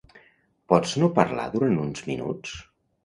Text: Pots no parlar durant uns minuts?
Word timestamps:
Pots 0.71 0.95
no 1.03 1.09
parlar 1.19 1.45
durant 1.57 1.77
uns 1.85 2.05
minuts? 2.09 2.57